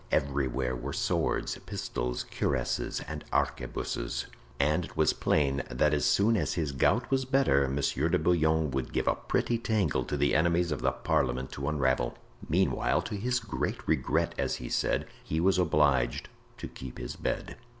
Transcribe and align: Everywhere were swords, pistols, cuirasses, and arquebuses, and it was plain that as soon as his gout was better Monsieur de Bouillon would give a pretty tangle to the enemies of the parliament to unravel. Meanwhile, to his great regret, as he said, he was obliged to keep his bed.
Everywhere 0.11 0.75
were 0.75 0.93
swords, 0.93 1.55
pistols, 1.67 2.25
cuirasses, 2.31 3.01
and 3.07 3.23
arquebuses, 3.31 4.25
and 4.59 4.83
it 4.85 4.97
was 4.97 5.13
plain 5.13 5.61
that 5.69 5.93
as 5.93 6.05
soon 6.05 6.35
as 6.35 6.55
his 6.55 6.71
gout 6.71 7.11
was 7.11 7.23
better 7.23 7.67
Monsieur 7.67 8.09
de 8.09 8.17
Bouillon 8.17 8.71
would 8.71 8.93
give 8.93 9.07
a 9.07 9.13
pretty 9.13 9.59
tangle 9.59 10.03
to 10.05 10.17
the 10.17 10.33
enemies 10.33 10.71
of 10.71 10.81
the 10.81 10.91
parliament 10.91 11.51
to 11.51 11.69
unravel. 11.69 12.17
Meanwhile, 12.49 13.03
to 13.03 13.15
his 13.15 13.39
great 13.39 13.87
regret, 13.87 14.33
as 14.39 14.55
he 14.55 14.69
said, 14.69 15.05
he 15.23 15.39
was 15.39 15.59
obliged 15.59 16.29
to 16.57 16.67
keep 16.67 16.97
his 16.97 17.15
bed. 17.15 17.57